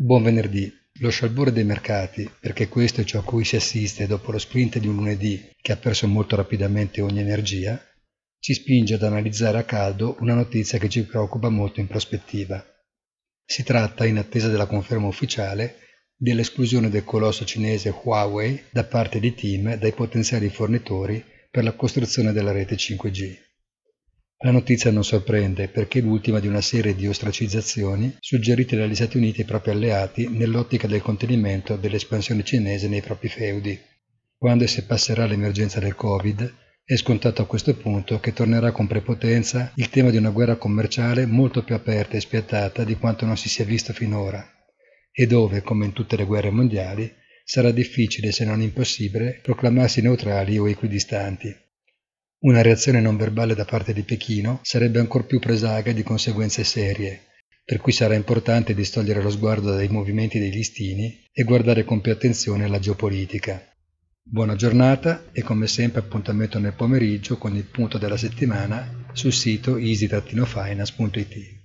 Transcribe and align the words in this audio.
Buon 0.00 0.22
venerdì. 0.22 0.72
Lo 1.00 1.10
scialbore 1.10 1.50
dei 1.50 1.64
mercati, 1.64 2.30
perché 2.38 2.68
questo 2.68 3.00
è 3.00 3.04
ciò 3.04 3.18
a 3.18 3.24
cui 3.24 3.44
si 3.44 3.56
assiste 3.56 4.06
dopo 4.06 4.30
lo 4.30 4.38
sprint 4.38 4.78
di 4.78 4.86
un 4.86 4.94
lunedì 4.94 5.50
che 5.60 5.72
ha 5.72 5.76
perso 5.76 6.06
molto 6.06 6.36
rapidamente 6.36 7.00
ogni 7.00 7.18
energia, 7.18 7.84
ci 8.38 8.54
spinge 8.54 8.94
ad 8.94 9.02
analizzare 9.02 9.58
a 9.58 9.64
caldo 9.64 10.16
una 10.20 10.34
notizia 10.34 10.78
che 10.78 10.88
ci 10.88 11.04
preoccupa 11.04 11.48
molto 11.48 11.80
in 11.80 11.88
prospettiva. 11.88 12.64
Si 13.44 13.64
tratta, 13.64 14.06
in 14.06 14.18
attesa 14.18 14.46
della 14.46 14.66
conferma 14.66 15.08
ufficiale, 15.08 15.78
dell'esclusione 16.16 16.90
del 16.90 17.02
colosso 17.02 17.44
cinese 17.44 17.92
Huawei 17.92 18.66
da 18.70 18.84
parte 18.84 19.18
di 19.18 19.34
team 19.34 19.74
dai 19.74 19.92
potenziali 19.92 20.48
fornitori 20.48 21.24
per 21.50 21.64
la 21.64 21.72
costruzione 21.72 22.30
della 22.30 22.52
rete 22.52 22.76
5G. 22.76 23.47
La 24.42 24.52
notizia 24.52 24.92
non 24.92 25.02
sorprende 25.02 25.66
perché 25.66 25.98
è 25.98 26.02
l'ultima 26.02 26.38
di 26.38 26.46
una 26.46 26.60
serie 26.60 26.94
di 26.94 27.08
ostracizzazioni 27.08 28.18
suggerite 28.20 28.76
dagli 28.76 28.94
Stati 28.94 29.16
Uniti 29.16 29.40
ai 29.40 29.46
propri 29.46 29.72
alleati 29.72 30.28
nell'ottica 30.28 30.86
del 30.86 31.02
contenimento 31.02 31.74
dell'espansione 31.74 32.44
cinese 32.44 32.86
nei 32.86 33.00
propri 33.00 33.28
feudi. 33.28 33.76
Quando 34.36 34.64
se 34.68 34.84
passerà 34.84 35.26
l'emergenza 35.26 35.80
del 35.80 35.96
Covid, 35.96 36.54
è 36.84 36.94
scontato 36.94 37.42
a 37.42 37.46
questo 37.46 37.74
punto 37.74 38.20
che 38.20 38.32
tornerà 38.32 38.70
con 38.70 38.86
prepotenza 38.86 39.72
il 39.74 39.88
tema 39.88 40.10
di 40.10 40.18
una 40.18 40.30
guerra 40.30 40.54
commerciale 40.54 41.26
molto 41.26 41.64
più 41.64 41.74
aperta 41.74 42.16
e 42.16 42.20
spiattata 42.20 42.84
di 42.84 42.94
quanto 42.94 43.26
non 43.26 43.36
si 43.36 43.48
sia 43.48 43.64
visto 43.64 43.92
finora, 43.92 44.48
e 45.10 45.26
dove, 45.26 45.62
come 45.62 45.84
in 45.86 45.92
tutte 45.92 46.16
le 46.16 46.24
guerre 46.24 46.50
mondiali, 46.50 47.12
sarà 47.42 47.72
difficile 47.72 48.30
se 48.30 48.44
non 48.44 48.62
impossibile 48.62 49.40
proclamarsi 49.42 50.00
neutrali 50.00 50.56
o 50.58 50.68
equidistanti. 50.68 51.66
Una 52.40 52.62
reazione 52.62 53.00
non 53.00 53.16
verbale 53.16 53.56
da 53.56 53.64
parte 53.64 53.92
di 53.92 54.02
Pechino 54.02 54.60
sarebbe 54.62 55.00
ancor 55.00 55.26
più 55.26 55.40
presaga 55.40 55.90
di 55.90 56.04
conseguenze 56.04 56.62
serie, 56.62 57.26
per 57.64 57.78
cui 57.78 57.90
sarà 57.90 58.14
importante 58.14 58.74
distogliere 58.74 59.20
lo 59.20 59.30
sguardo 59.30 59.74
dai 59.74 59.88
movimenti 59.88 60.38
dei 60.38 60.52
listini 60.52 61.24
e 61.32 61.42
guardare 61.42 61.82
con 61.82 62.00
più 62.00 62.12
attenzione 62.12 62.62
alla 62.62 62.78
geopolitica. 62.78 63.60
Buona 64.22 64.54
giornata 64.54 65.24
e 65.32 65.42
come 65.42 65.66
sempre 65.66 65.98
appuntamento 65.98 66.60
nel 66.60 66.74
pomeriggio 66.74 67.38
con 67.38 67.56
il 67.56 67.64
punto 67.64 67.98
della 67.98 68.16
settimana 68.16 69.06
sul 69.12 69.32
sito 69.32 69.76
easy-finance.it. 69.76 71.57